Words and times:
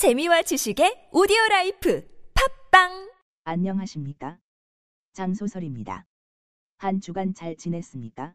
재미와 0.00 0.40
지식의 0.40 1.10
오디오 1.12 1.36
라이프 1.50 2.08
팟빵 2.70 3.12
안녕하십니까? 3.44 4.38
장소설입니다. 5.12 6.06
한 6.78 7.02
주간 7.02 7.34
잘 7.34 7.54
지냈습니까? 7.54 8.34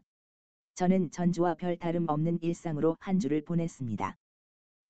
저는 0.76 1.10
전주와 1.10 1.54
별 1.56 1.76
다름 1.76 2.08
없는 2.08 2.38
일상으로 2.40 2.96
한 3.00 3.18
주를 3.18 3.44
보냈습니다. 3.44 4.16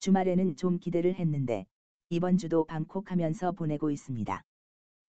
주말에는 0.00 0.56
좀 0.56 0.78
기대를 0.78 1.14
했는데 1.14 1.64
이번 2.10 2.36
주도 2.36 2.66
방콕 2.66 3.10
하면서 3.10 3.52
보내고 3.52 3.90
있습니다. 3.90 4.44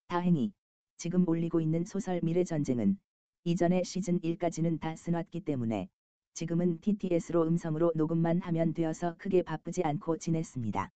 다행히 0.07 0.53
지금 0.95 1.27
올리고 1.27 1.59
있는 1.59 1.83
소설 1.83 2.21
미래 2.23 2.45
전쟁은 2.45 2.97
이전에 3.43 3.83
시즌 3.83 4.21
1까지는 4.21 4.79
다 4.79 4.95
써놨기 4.95 5.41
때문에 5.41 5.89
지금은 6.33 6.79
TTS로 6.79 7.43
음성으로 7.45 7.91
녹음만 7.93 8.39
하면 8.39 8.73
되어서 8.73 9.15
크게 9.17 9.43
바쁘지 9.43 9.83
않고 9.83 10.17
지냈습니다. 10.17 10.93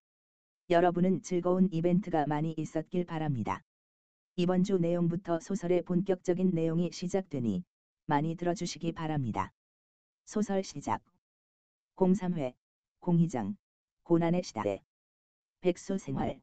여러분은 0.71 1.21
즐거운 1.21 1.67
이벤트가 1.69 2.25
많이 2.27 2.54
있었길 2.57 3.05
바랍니다. 3.05 3.61
이번 4.37 4.64
주 4.64 4.77
내용부터 4.77 5.41
소설의 5.41 5.82
본격적인 5.83 6.51
내용이 6.51 6.91
시작되니 6.93 7.65
많이 8.05 8.36
들어주시기 8.36 8.93
바랍니다. 8.93 9.51
소설 10.23 10.63
시작. 10.63 11.04
03회 11.97 12.54
공희장 13.01 13.57
고난의 14.04 14.43
시대 14.43 14.82
백수 15.60 15.97
생활 15.97 16.39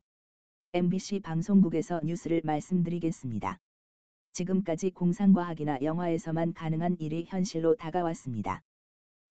MBC 0.74 1.20
방송국에서 1.20 2.02
뉴스를 2.04 2.42
말씀드리겠습니다. 2.44 3.58
지금까지 4.34 4.90
공상과학이나 4.90 5.78
영화에서만 5.80 6.52
가능한 6.52 6.98
일이 7.00 7.24
현실로 7.26 7.76
다가왔습니다. 7.76 8.62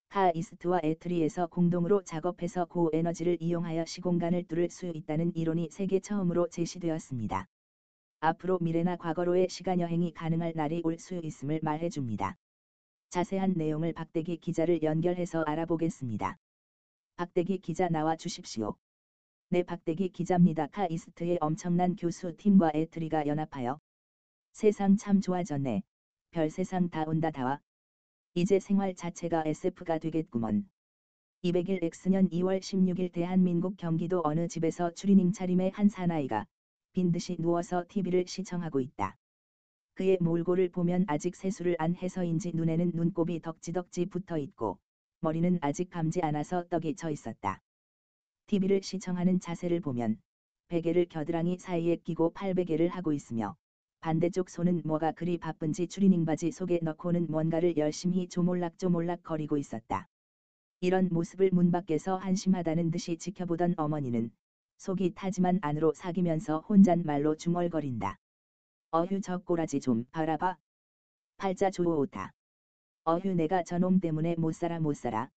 카이스트와 0.09 0.79
에트리에서 0.83 1.47
공동으로 1.47 2.01
작업해서 2.03 2.65
고에너지를 2.65 3.37
이용하여 3.41 3.85
시공간을 3.85 4.45
뚫을 4.47 4.69
수 4.69 4.87
있다는 4.93 5.35
이론이 5.35 5.69
세계 5.71 5.99
처음으로 5.99 6.47
제시되었습니다. 6.47 7.45
앞으로 8.21 8.57
미래나 8.61 8.95
과거로의 8.95 9.47
시간 9.49 9.79
여행이 9.79 10.13
가능할 10.13 10.53
날이 10.55 10.81
올 10.83 10.97
수 10.97 11.19
있음을 11.23 11.59
말해줍니다. 11.61 12.35
자세한 13.09 13.53
내용을 13.55 13.93
박대기 13.93 14.37
기자를 14.37 14.81
연결해서 14.81 15.43
알아보겠습니다. 15.45 16.37
박대기 17.17 17.59
기자 17.59 17.89
나와 17.89 18.15
주십시오. 18.15 18.75
네 19.49 19.63
박대기 19.63 20.09
기자입니다. 20.09 20.67
카이스트의 20.67 21.37
엄청난 21.41 21.95
교수 21.95 22.35
팀과 22.37 22.71
에트리가 22.73 23.27
연합하여 23.27 23.79
세상 24.53 24.97
참 24.97 25.21
좋아졌네. 25.21 25.83
별 26.31 26.49
세상 26.49 26.89
다 26.89 27.03
온다 27.07 27.29
다와 27.29 27.59
이제 28.37 28.59
생활 28.59 28.93
자체가 28.93 29.45
SF가 29.47 29.97
되겠구먼. 29.97 30.69
200일 31.43 31.81
X년 31.81 32.29
2월 32.29 32.59
16일 32.59 33.11
대한민국 33.11 33.77
경기도 33.77 34.21
어느 34.23 34.47
집에서 34.47 34.93
추리닝 34.93 35.31
차림의 35.31 35.71
한 35.71 35.89
사나이가 35.89 36.45
빈 36.93 37.11
듯이 37.11 37.35
누워서 37.39 37.83
TV를 37.89 38.27
시청하고 38.27 38.79
있다. 38.79 39.17
그의 39.95 40.19
몰골을 40.21 40.69
보면 40.69 41.05
아직 41.07 41.35
세수를 41.35 41.77
안 41.79 41.95
해서인지 41.95 42.51
눈에는 42.53 42.91
눈곱이 42.93 43.41
덕지덕지 43.41 44.05
붙어 44.05 44.37
있고 44.37 44.77
머리는 45.21 45.57
아직 45.61 45.89
감지 45.89 46.21
않아서 46.21 46.67
떡이 46.67 46.95
져 46.95 47.09
있었다. 47.09 47.59
TV를 48.45 48.83
시청하는 48.83 49.39
자세를 49.39 49.79
보면 49.79 50.21
베개를 50.67 51.07
겨드랑이 51.09 51.57
사이에 51.57 51.95
끼고 51.95 52.33
팔베개를 52.33 52.89
하고 52.89 53.13
있으며 53.13 53.57
반대쪽 53.99 54.49
손은 54.49 54.81
뭐가 54.85 55.11
그리 55.11 55.37
바쁜지 55.37 55.87
추리닝 55.87 56.25
바지 56.25 56.51
속에 56.51 56.79
넣고는 56.81 57.27
뭔가를 57.29 57.77
열심히 57.77 58.27
조몰락조몰락 58.27 59.23
거리고 59.23 59.57
있었다. 59.57 60.07
이런 60.81 61.09
모습을 61.11 61.49
문 61.51 61.71
밖에서 61.71 62.17
한심하다는 62.17 62.91
듯이 62.91 63.17
지켜보던 63.17 63.73
어머니는 63.77 64.31
속이 64.77 65.13
타지만 65.15 65.57
안으로 65.61 65.93
사귀면서 65.93 66.59
혼잣말로 66.59 67.35
중얼거린다. 67.35 68.19
어휴 68.91 69.19
저 69.21 69.39
꼬라지 69.39 69.79
좀 69.79 70.05
바라봐. 70.11 70.57
팔자 71.37 71.71
좋다. 71.71 72.31
어휴 73.05 73.33
내가 73.33 73.63
저놈 73.63 73.99
때문에 73.99 74.35
못살아 74.35 74.79
못살아. 74.79 75.29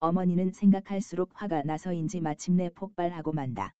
어머니는 0.00 0.50
생각할수록 0.52 1.30
화가 1.34 1.62
나서인지 1.62 2.20
마침내 2.20 2.68
폭발하고 2.70 3.32
만다. 3.32 3.72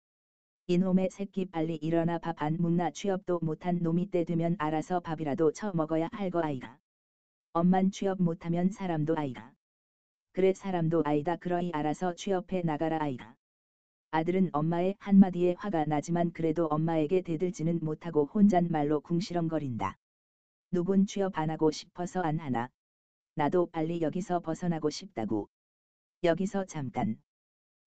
이놈의 0.66 1.10
새끼 1.10 1.44
빨리 1.44 1.76
일어나 1.76 2.18
밥 2.18 2.40
안 2.42 2.56
묵나 2.58 2.90
취업도 2.90 3.40
못한 3.42 3.80
놈이 3.82 4.10
때 4.10 4.24
되면 4.24 4.56
알아서 4.58 5.00
밥이라도 5.00 5.52
쳐 5.52 5.72
먹어야 5.74 6.08
할 6.10 6.30
거 6.30 6.40
아이가. 6.42 6.78
엄만 7.52 7.90
취업 7.90 8.22
못하면 8.22 8.70
사람도 8.70 9.14
아이가. 9.14 9.52
그래 10.32 10.54
사람도 10.54 11.02
아이다 11.04 11.36
그러이 11.36 11.70
알아서 11.74 12.14
취업해 12.14 12.62
나가라 12.62 12.98
아이가. 13.02 13.34
아들은 14.10 14.48
엄마의 14.54 14.94
한마디에 15.00 15.54
화가 15.58 15.84
나지만 15.84 16.32
그래도 16.32 16.66
엄마에게 16.68 17.20
대들지는 17.20 17.80
못하고 17.82 18.24
혼잣말로 18.24 19.00
궁시렁거린다. 19.00 19.98
누군 20.70 21.04
취업 21.04 21.36
안 21.38 21.50
하고 21.50 21.70
싶어서 21.72 22.22
안 22.22 22.38
하나. 22.38 22.70
나도 23.34 23.66
빨리 23.66 24.00
여기서 24.00 24.40
벗어나고 24.40 24.88
싶다고. 24.88 25.50
여기서 26.22 26.64
잠깐. 26.64 27.18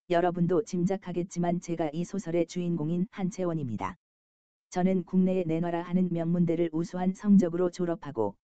여러분도 0.09 0.63
짐작하겠지만 0.63 1.59
제가 1.59 1.89
이 1.91 2.05
소설의 2.05 2.47
주인공인 2.47 3.07
한채원입니다. 3.11 3.97
저는 4.69 5.03
국내에 5.03 5.43
내놔라 5.43 5.81
하는 5.81 6.07
명문대를 6.11 6.69
우수한 6.71 7.13
성적으로 7.13 7.71
졸업하고 7.71 8.37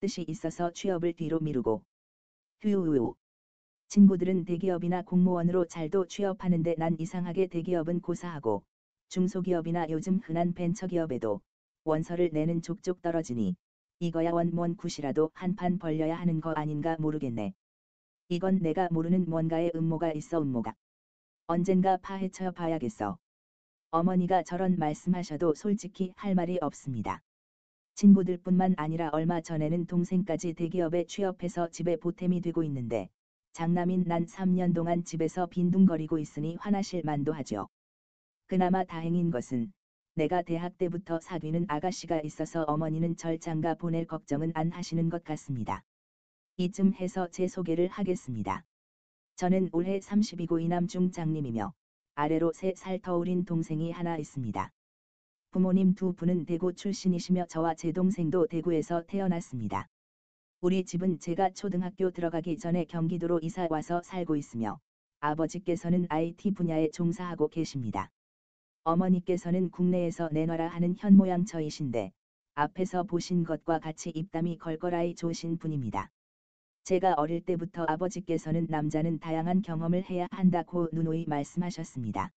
뜻이 0.00 0.24
있어서 0.26 0.72
취업을 0.72 1.12
뒤로 1.12 1.38
미루고 1.38 1.84
휴휴 2.62 3.14
친구들은 3.86 4.44
대기업이나 4.44 5.02
공무원으로 5.02 5.66
잘도 5.66 6.08
취업하는데 6.08 6.74
난 6.78 6.96
이상하게 6.98 7.46
대기업은 7.46 8.00
고사하고 8.00 8.64
중소기업이나 9.08 9.90
요즘 9.90 10.18
흔한 10.18 10.52
벤처기업에도 10.52 11.40
원서를 11.84 12.30
내는 12.32 12.60
족족 12.60 13.02
떨어지니 13.02 13.54
이거야 14.00 14.32
원몬 14.32 14.74
굿이라도 14.74 15.30
한판 15.34 15.78
벌려야 15.78 16.18
하는 16.18 16.40
거 16.40 16.50
아닌가 16.50 16.96
모르겠네. 16.98 17.54
이건 18.30 18.58
내가 18.58 18.88
모르는 18.90 19.26
뭔가의 19.28 19.70
음모가 19.76 20.12
있어 20.12 20.40
음모가. 20.40 20.74
언젠가 21.46 21.98
파헤쳐 21.98 22.52
봐야겠어. 22.52 23.18
어머니가 23.90 24.42
저런 24.44 24.78
말씀하셔도 24.78 25.54
솔직히 25.54 26.14
할 26.16 26.34
말이 26.34 26.58
없습니다. 26.58 27.20
친구들뿐만 27.96 28.76
아니라 28.78 29.10
얼마 29.12 29.42
전에는 29.42 29.84
동생까지 29.84 30.54
대기업에 30.54 31.04
취업해서 31.04 31.68
집에 31.68 31.96
보탬이 31.96 32.40
되고 32.40 32.62
있는데 32.62 33.10
장남인 33.52 34.04
난 34.06 34.24
3년 34.24 34.74
동안 34.74 35.04
집에서 35.04 35.44
빈둥거리고 35.44 36.18
있으니 36.18 36.56
화나실 36.56 37.02
만도 37.04 37.34
하죠. 37.34 37.68
그나마 38.46 38.84
다행인 38.84 39.30
것은 39.30 39.70
내가 40.14 40.40
대학 40.40 40.78
때부터 40.78 41.20
사귀는 41.20 41.66
아가씨가 41.68 42.22
있어서 42.22 42.62
어머니는 42.62 43.16
절 43.16 43.38
장가 43.38 43.74
보낼 43.74 44.06
걱정은 44.06 44.52
안 44.54 44.72
하시는 44.72 45.10
것 45.10 45.22
같습니다. 45.24 45.84
이쯤 46.56 46.94
해서 46.94 47.28
제 47.28 47.48
소개를 47.48 47.88
하겠습니다. 47.88 48.64
저는 49.36 49.68
올해 49.72 49.98
32고 49.98 50.62
이남 50.62 50.86
중 50.86 51.10
장님이며 51.10 51.74
아래로 52.14 52.52
3살 52.52 53.02
터울인 53.02 53.44
동생이 53.44 53.90
하나 53.90 54.16
있습니다. 54.16 54.70
부모님 55.50 55.94
두 55.96 56.12
분은 56.12 56.46
대구 56.46 56.72
출신이시며 56.72 57.46
저와 57.46 57.74
제 57.74 57.90
동생도 57.90 58.46
대구에서 58.46 59.02
태어났습니다. 59.08 59.88
우리 60.60 60.84
집은 60.84 61.18
제가 61.18 61.50
초등학교 61.50 62.12
들어가기 62.12 62.58
전에 62.58 62.84
경기도로 62.84 63.40
이사 63.40 63.66
와서 63.70 64.02
살고 64.02 64.36
있으며 64.36 64.78
아버지께서는 65.18 66.06
IT 66.10 66.52
분야에 66.52 66.90
종사하고 66.90 67.48
계십니다. 67.48 68.10
어머니께서는 68.84 69.70
국내에서 69.70 70.28
내놔라 70.30 70.68
하는 70.68 70.94
현모양처이신데 70.96 72.12
앞에서 72.54 73.02
보신 73.02 73.42
것과 73.42 73.80
같이 73.80 74.10
입담이 74.10 74.58
걸걸아이 74.58 75.16
좋으신 75.16 75.58
분입니다. 75.58 76.10
제가 76.84 77.14
어릴 77.14 77.40
때부터 77.40 77.84
아버지께서는 77.84 78.66
남자는 78.68 79.18
다양한 79.18 79.62
경험을 79.62 80.04
해야 80.10 80.28
한다고 80.30 80.90
누누이 80.92 81.24
말씀하셨습니다. 81.26 82.30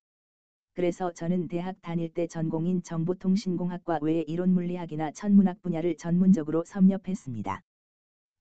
그래서 0.73 1.11
저는 1.11 1.49
대학 1.49 1.81
다닐 1.81 2.13
때 2.13 2.27
전공인 2.27 2.81
정보통신공학과 2.81 3.99
외에 4.01 4.21
이론 4.21 4.53
물리학이나 4.53 5.11
천문학 5.11 5.61
분야를 5.61 5.97
전문적으로 5.97 6.63
섭렵했습니다. 6.63 7.61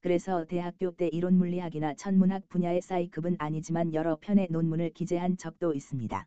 그래서 0.00 0.44
대학교 0.44 0.92
때 0.92 1.08
이론 1.08 1.38
물리학이나 1.38 1.94
천문학 1.94 2.48
분야의 2.50 2.82
사이급은 2.82 3.34
아니지만 3.40 3.92
여러 3.92 4.16
편의 4.20 4.46
논문을 4.48 4.90
기재한 4.90 5.36
적도 5.36 5.74
있습니다. 5.74 6.24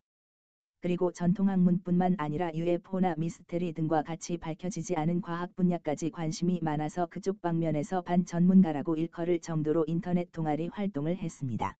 그리고 0.82 1.12
전통 1.12 1.50
학문뿐만 1.50 2.14
아니라 2.16 2.50
UFO나 2.54 3.14
미스테리 3.18 3.74
등과 3.74 4.02
같이 4.02 4.38
밝혀지지 4.38 4.96
않은 4.96 5.20
과학 5.20 5.54
분야까지 5.54 6.10
관심이 6.10 6.58
많아서 6.62 7.06
그쪽 7.06 7.42
방면에서 7.42 8.00
반 8.00 8.24
전문가라고 8.24 8.96
일컬을 8.96 9.40
정도로 9.40 9.84
인터넷 9.86 10.32
동아리 10.32 10.68
활동을 10.68 11.18
했습니다. 11.18 11.76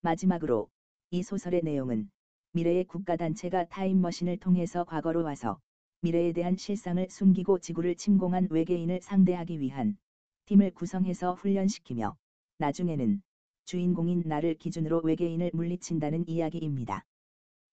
마지막으로 0.00 0.70
이 1.10 1.22
소설의 1.22 1.60
내용은 1.62 2.10
미래의 2.54 2.84
국가단체가 2.84 3.66
타임머신을 3.66 4.38
통해서 4.38 4.84
과거로 4.84 5.22
와서 5.24 5.60
미래에 6.00 6.32
대한 6.32 6.56
실상을 6.56 7.06
숨기고 7.10 7.58
지구를 7.58 7.96
침공한 7.96 8.48
외계인을 8.50 9.00
상대하기 9.02 9.60
위한 9.60 9.98
팀을 10.46 10.70
구성해서 10.70 11.34
훈련시키며 11.34 12.16
나중에는 12.58 13.22
주인공인 13.66 14.22
나를 14.24 14.54
기준으로 14.54 15.02
외계인을 15.04 15.50
물리친다는 15.52 16.24
이야기입니다. 16.26 17.04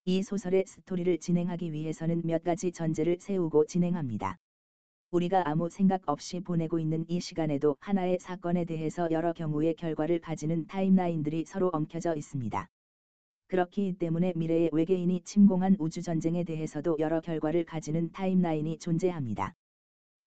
이 0.06 0.24
소설의 0.24 0.66
스토리를 0.66 1.20
진행하기 1.20 1.72
위해서는 1.72 2.22
몇 2.24 2.44
가지 2.44 2.72
전제를 2.72 3.18
세우고 3.20 3.66
진행합니다. 3.66 4.38
우리가 5.12 5.48
아무 5.48 5.70
생각 5.70 6.02
없이 6.08 6.40
보내고 6.40 6.80
있는 6.80 7.06
이 7.08 7.20
시간에도 7.20 7.76
하나의 7.80 8.20
사건에 8.20 8.66
대해서 8.66 9.10
여러 9.12 9.34
경우의 9.34 9.76
결과를 9.76 10.20
가지는 10.20 10.68
타임라인들이 10.68 11.46
서로 11.46 11.70
엉켜져 11.74 12.16
있습니다. 12.16 12.70
그렇기 13.48 13.96
때문에 14.00 14.34
미래의 14.36 14.70
외계인이 14.72 15.22
침공한 15.26 15.76
우주전쟁에 15.80 16.44
대해서도 16.44 16.98
여러 17.00 17.22
결과를 17.22 17.66
가지는 17.66 18.12
타임라인이 18.12 18.78
존재합니다. 18.78 19.54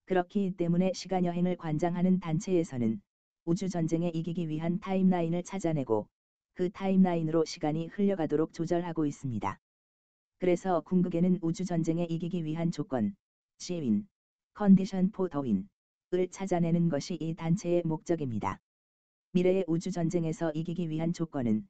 그렇기 0.06 0.54
때문에 0.56 0.92
시간여행을 0.94 1.56
관장하는 1.56 2.18
단체에서는 2.18 3.00
우주전쟁에 3.44 4.10
이기기 4.12 4.48
위한 4.48 4.80
타임라인을 4.80 5.44
찾아내고 5.44 6.08
그 6.54 6.70
타임라인으로 6.70 7.44
시간이 7.44 7.86
흘려가도록 7.86 8.52
조절하고 8.52 9.06
있습니다. 9.06 9.58
그래서 10.38 10.80
궁극에는 10.80 11.38
우주전쟁에 11.40 12.04
이기기 12.04 12.44
위한 12.44 12.70
조건, 12.70 13.14
C-Win, 13.58 14.06
condition 14.54 15.10
for 15.10 15.28
the 15.28 15.48
win 15.48 15.68
을 16.14 16.28
찾아내는 16.28 16.90
것이 16.90 17.14
이 17.14 17.34
단체의 17.34 17.84
목적입니다. 17.86 18.60
미래의 19.32 19.64
우주전쟁에서 19.66 20.52
이기기 20.52 20.90
위한 20.90 21.14
조건은 21.14 21.66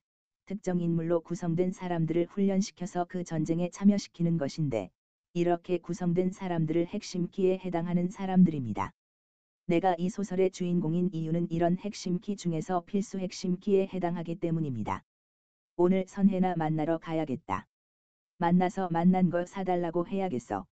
특정 0.46 0.80
인물로 0.80 1.20
구성된 1.20 1.70
사람들을 1.70 2.26
훈련시켜서 2.26 3.06
그 3.08 3.22
전쟁에 3.22 3.70
참여시키는 3.70 4.38
것인데, 4.38 4.90
이렇게 5.32 5.78
구성된 5.78 6.32
사람들을 6.32 6.88
핵심 6.88 7.28
키에 7.30 7.58
해당하는 7.58 8.08
사람들입니다. 8.08 8.92
내가 9.72 9.94
이 9.96 10.10
소설의 10.10 10.50
주인공인 10.50 11.08
이유는 11.14 11.50
이런 11.50 11.78
핵심 11.78 12.18
키 12.18 12.36
중에서 12.36 12.82
필수 12.84 13.18
핵심 13.18 13.58
키에 13.58 13.88
해당하기 13.90 14.34
때문입니다. 14.34 15.02
오늘 15.76 16.04
선혜나 16.06 16.56
만나러 16.58 16.98
가야겠다. 16.98 17.66
만나서 18.36 18.90
만난 18.90 19.30
거 19.30 19.46
사달라고 19.46 20.06
해야겠어. 20.06 20.66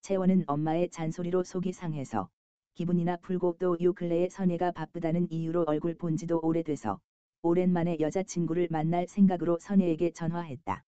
채원은 0.00 0.42
엄마의 0.48 0.90
잔소리로 0.90 1.44
속이 1.44 1.70
상해서 1.70 2.30
기분이나 2.74 3.16
풀고 3.18 3.58
또 3.60 3.76
요 3.80 3.92
근래에 3.92 4.28
선혜가 4.28 4.72
바쁘다는 4.72 5.30
이유로 5.30 5.62
얼굴 5.68 5.94
본 5.94 6.16
지도 6.16 6.40
오래돼서 6.42 6.98
오랜만에 7.42 8.00
여자친구를 8.00 8.66
만날 8.72 9.06
생각으로 9.06 9.60
선혜에게 9.60 10.14
전화했다. 10.14 10.82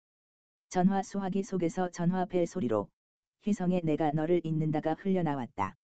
전화 0.70 1.04
수화기 1.04 1.44
속에서 1.44 1.88
전화 1.90 2.24
벨 2.24 2.48
소리로 2.48 2.88
휘성에 3.44 3.82
내가 3.84 4.10
너를 4.10 4.40
잊는다가 4.42 4.94
흘려나왔다. 4.94 5.76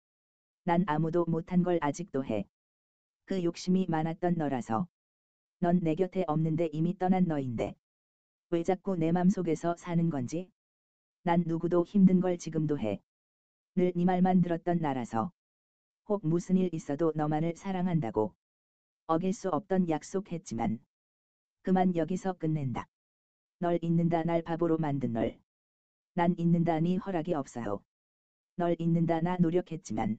난 0.65 0.85
아무도 0.87 1.25
못한 1.27 1.63
걸 1.63 1.79
아직도 1.83 2.25
해. 2.25 2.45
그 3.27 3.45
욕심이 3.45 3.87
많았던 3.89 4.35
너라서. 4.37 4.87
넌 5.61 5.81
내 5.83 5.95
곁에 5.95 6.25
없는데 6.27 6.69
이미 6.73 6.95
떠난 6.99 7.25
너인데. 7.25 7.75
왜 8.51 8.63
자꾸 8.63 8.97
내 8.97 9.13
맘속에서 9.13 9.75
사는 9.79 10.11
건지? 10.11 10.51
난 11.25 11.43
누구도 11.47 11.85
힘든 11.87 12.21
걸 12.21 12.39
지금도 12.39 12.79
해. 12.79 13.01
늘 13.77 13.93
네 13.95 14.05
말만 14.05 14.43
들었던 14.43 14.79
나라서. 14.81 15.33
혹 16.09 16.27
무슨 16.27 16.57
일 16.57 16.69
있어도 16.73 17.13
너만을 17.15 17.55
사랑한다고. 17.57 18.35
어길 19.07 19.33
수 19.33 19.49
없던 19.51 19.89
약속했지만. 19.89 20.81
그만 21.63 21.97
여기서 21.97 22.35
끝낸다. 22.35 22.87
널 23.59 23.79
잊는다 23.83 24.25
날 24.25 24.43
바보로 24.43 24.79
만든 24.79 25.13
널. 25.13 25.39
난 26.15 26.35
잊는다 26.39 26.81
네 26.81 26.97
허락이 26.97 27.35
없어요. 27.35 27.81
널 28.57 28.77
잊는다 28.79 29.21
나 29.21 29.37
노력했지만. 29.39 30.19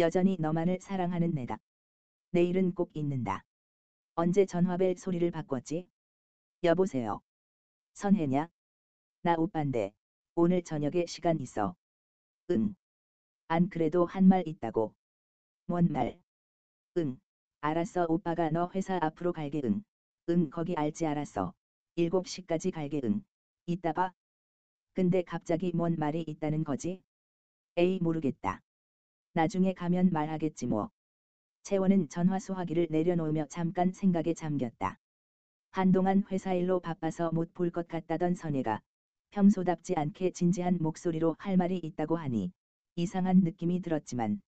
여전히 0.00 0.36
너만을 0.40 0.78
사랑하는 0.80 1.30
내다. 1.32 1.56
내일은 2.32 2.72
꼭 2.72 2.90
잊는다. 2.94 3.44
언제 4.14 4.44
전화벨 4.46 4.96
소리를 4.98 5.30
바꿨지? 5.30 5.88
여보세요. 6.64 7.20
선혜냐? 7.94 8.48
나 9.22 9.34
오빤데. 9.38 9.92
오늘 10.36 10.62
저녁에 10.62 11.06
시간 11.06 11.40
있어. 11.40 11.74
응. 12.50 12.74
안 13.48 13.68
그래도 13.68 14.06
한 14.06 14.24
말 14.26 14.44
있다고. 14.46 14.94
뭔 15.66 15.88
말? 15.92 16.20
응. 16.98 17.18
알았어 17.62 18.06
오빠가 18.08 18.50
너 18.50 18.70
회사 18.74 18.98
앞으로 19.02 19.32
갈게 19.32 19.60
응. 19.64 19.82
응 20.30 20.50
거기 20.50 20.74
알지 20.76 21.06
알았어. 21.06 21.52
7시까지 21.96 22.70
갈게 22.72 23.00
응. 23.04 23.22
이따 23.66 23.92
봐. 23.92 24.12
근데 24.94 25.22
갑자기 25.22 25.72
뭔 25.74 25.96
말이 25.98 26.24
있다는 26.26 26.64
거지? 26.64 27.02
에이 27.76 27.98
모르겠다. 28.02 28.60
나중에 29.32 29.72
가면 29.74 30.10
말하겠지 30.12 30.66
뭐. 30.66 30.90
채원은 31.62 32.08
전화 32.08 32.38
수화기를 32.38 32.88
내려놓으며 32.90 33.46
잠깐 33.48 33.92
생각에 33.92 34.34
잠겼다. 34.34 34.98
한동안 35.70 36.24
회사 36.30 36.52
일로 36.54 36.80
바빠서 36.80 37.30
못 37.30 37.52
볼 37.54 37.70
것 37.70 37.86
같다던 37.86 38.34
선혜가 38.34 38.80
평소답지 39.30 39.94
않게 39.96 40.30
진지한 40.32 40.78
목소리로 40.80 41.36
할 41.38 41.56
말이 41.56 41.78
있다고 41.78 42.16
하니 42.16 42.50
이상한 42.96 43.40
느낌이 43.40 43.80
들었지만 43.82 44.40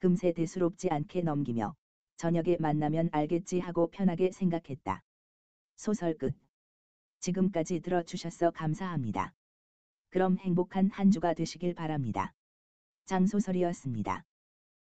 금세 0.00 0.32
대수롭지 0.32 0.88
않게 0.90 1.22
넘기며 1.22 1.74
저녁에 2.16 2.56
만나면 2.58 3.10
알겠지 3.12 3.60
하고 3.60 3.86
편하게 3.88 4.32
생각했다. 4.32 5.00
소설 5.76 6.14
끝. 6.14 6.34
지금까지 7.20 7.80
들어주셔서 7.80 8.50
감사합니다. 8.50 9.32
그럼 10.10 10.38
행복한 10.38 10.90
한 10.90 11.10
주가 11.10 11.34
되시길 11.34 11.74
바랍니다. 11.74 12.32
장소설이었습니다. 13.06 14.24